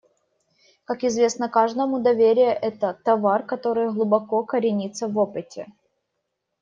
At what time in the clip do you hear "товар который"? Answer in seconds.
3.05-3.93